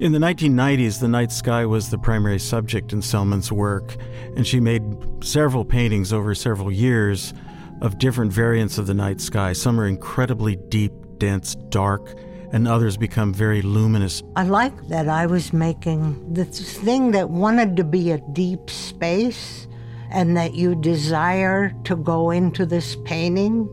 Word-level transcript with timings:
In 0.00 0.12
the 0.12 0.18
1990s, 0.18 0.98
the 0.98 1.08
night 1.08 1.30
sky 1.30 1.66
was 1.66 1.90
the 1.90 1.98
primary 1.98 2.38
subject 2.38 2.94
in 2.94 3.02
Celmins' 3.02 3.52
work, 3.52 3.98
and 4.34 4.46
she 4.46 4.58
made 4.58 4.82
several 5.22 5.62
paintings 5.62 6.10
over 6.10 6.34
several 6.34 6.72
years 6.72 7.34
of 7.82 7.98
different 7.98 8.32
variants 8.32 8.78
of 8.78 8.86
the 8.86 8.94
night 8.94 9.20
sky. 9.20 9.52
Some 9.52 9.78
are 9.78 9.86
incredibly 9.86 10.56
deep, 10.56 10.94
dense, 11.18 11.54
dark, 11.68 12.18
and 12.50 12.66
others 12.66 12.96
become 12.96 13.34
very 13.34 13.60
luminous. 13.60 14.22
I 14.36 14.44
like 14.44 14.88
that 14.88 15.06
I 15.06 15.26
was 15.26 15.52
making 15.52 16.32
this 16.32 16.78
thing 16.78 17.10
that 17.10 17.28
wanted 17.28 17.76
to 17.76 17.84
be 17.84 18.10
a 18.10 18.22
deep 18.32 18.70
space 18.70 19.68
and 20.10 20.34
that 20.34 20.54
you 20.54 20.76
desire 20.76 21.74
to 21.84 21.94
go 21.94 22.30
into 22.30 22.64
this 22.64 22.96
painting. 23.04 23.68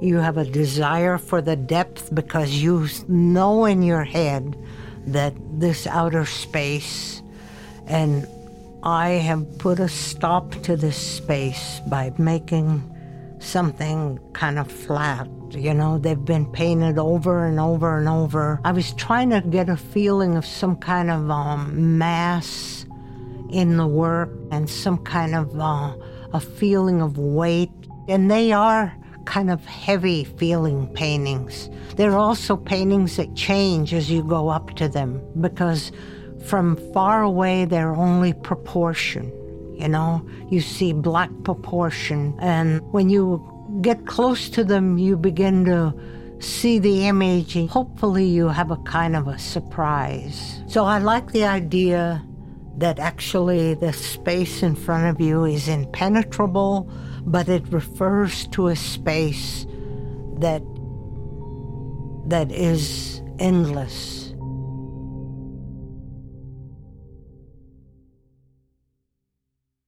You 0.00 0.16
have 0.16 0.38
a 0.38 0.46
desire 0.46 1.18
for 1.18 1.42
the 1.42 1.56
depth 1.56 2.14
because 2.14 2.54
you 2.54 2.88
know 3.06 3.66
in 3.66 3.82
your 3.82 4.04
head 4.04 4.56
that 5.12 5.34
this 5.58 5.86
outer 5.86 6.24
space, 6.24 7.22
and 7.86 8.26
I 8.82 9.10
have 9.10 9.58
put 9.58 9.80
a 9.80 9.88
stop 9.88 10.52
to 10.62 10.76
this 10.76 10.96
space 10.96 11.80
by 11.88 12.12
making 12.18 12.82
something 13.40 14.18
kind 14.32 14.58
of 14.58 14.70
flat. 14.70 15.28
You 15.50 15.74
know, 15.74 15.98
they've 15.98 16.24
been 16.24 16.46
painted 16.52 16.98
over 16.98 17.46
and 17.46 17.58
over 17.58 17.98
and 17.98 18.08
over. 18.08 18.60
I 18.64 18.72
was 18.72 18.92
trying 18.94 19.30
to 19.30 19.40
get 19.40 19.68
a 19.68 19.76
feeling 19.76 20.36
of 20.36 20.44
some 20.44 20.76
kind 20.76 21.10
of 21.10 21.30
um, 21.30 21.98
mass 21.98 22.86
in 23.50 23.76
the 23.76 23.86
work 23.86 24.30
and 24.50 24.68
some 24.68 24.98
kind 24.98 25.34
of 25.34 25.58
uh, 25.58 25.96
a 26.32 26.40
feeling 26.40 27.00
of 27.00 27.18
weight. 27.18 27.70
And 28.08 28.30
they 28.30 28.52
are 28.52 28.94
kind 29.28 29.50
of 29.50 29.62
heavy 29.66 30.24
feeling 30.24 30.88
paintings. 30.94 31.68
There 31.96 32.12
are 32.12 32.18
also 32.18 32.56
paintings 32.56 33.16
that 33.18 33.36
change 33.36 33.92
as 33.92 34.10
you 34.10 34.24
go 34.24 34.48
up 34.48 34.74
to 34.76 34.88
them 34.88 35.20
because 35.38 35.92
from 36.46 36.76
far 36.94 37.22
away 37.22 37.66
they're 37.66 37.94
only 37.94 38.32
proportion. 38.32 39.30
You 39.76 39.88
know, 39.88 40.26
you 40.50 40.60
see 40.62 40.94
black 40.94 41.30
proportion, 41.44 42.34
and 42.40 42.80
when 42.92 43.10
you 43.10 43.22
get 43.80 44.06
close 44.06 44.48
to 44.50 44.64
them, 44.64 44.98
you 44.98 45.16
begin 45.16 45.64
to 45.66 45.94
see 46.40 46.80
the 46.80 47.06
image, 47.06 47.54
and 47.54 47.70
hopefully, 47.70 48.24
you 48.24 48.48
have 48.48 48.72
a 48.72 48.76
kind 48.78 49.14
of 49.14 49.28
a 49.28 49.38
surprise. 49.38 50.62
So, 50.66 50.84
I 50.84 50.98
like 50.98 51.30
the 51.30 51.44
idea 51.44 52.24
that 52.78 52.98
actually 52.98 53.74
the 53.74 53.92
space 53.92 54.64
in 54.64 54.74
front 54.74 55.06
of 55.14 55.20
you 55.20 55.44
is 55.44 55.68
impenetrable, 55.68 56.90
but 57.24 57.48
it 57.48 57.64
refers 57.72 58.46
to 58.48 58.68
a 58.68 58.76
space 58.76 59.66
that 60.38 60.62
that 62.26 62.50
is 62.52 63.22
endless 63.38 64.27